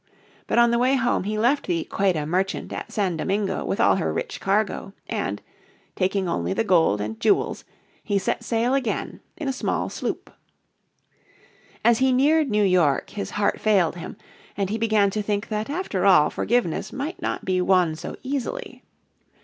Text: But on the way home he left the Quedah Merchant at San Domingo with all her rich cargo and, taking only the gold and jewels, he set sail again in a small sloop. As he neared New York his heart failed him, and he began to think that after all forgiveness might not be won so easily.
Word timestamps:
But 0.47 0.57
on 0.57 0.71
the 0.71 0.79
way 0.79 0.95
home 0.95 1.25
he 1.25 1.37
left 1.37 1.67
the 1.67 1.83
Quedah 1.83 2.25
Merchant 2.25 2.73
at 2.73 2.91
San 2.91 3.17
Domingo 3.17 3.63
with 3.63 3.79
all 3.79 3.97
her 3.97 4.11
rich 4.11 4.39
cargo 4.39 4.93
and, 5.07 5.43
taking 5.95 6.27
only 6.27 6.53
the 6.53 6.63
gold 6.63 6.99
and 6.99 7.19
jewels, 7.19 7.65
he 8.03 8.17
set 8.17 8.43
sail 8.43 8.73
again 8.73 9.19
in 9.37 9.47
a 9.47 9.53
small 9.53 9.89
sloop. 9.89 10.31
As 11.85 11.99
he 11.99 12.11
neared 12.11 12.49
New 12.49 12.63
York 12.63 13.11
his 13.11 13.29
heart 13.37 13.61
failed 13.61 13.95
him, 13.95 14.17
and 14.57 14.71
he 14.71 14.79
began 14.79 15.11
to 15.11 15.21
think 15.21 15.49
that 15.49 15.69
after 15.69 16.03
all 16.03 16.31
forgiveness 16.31 16.91
might 16.91 17.21
not 17.21 17.45
be 17.45 17.61
won 17.61 17.95
so 17.95 18.15
easily. 18.23 18.81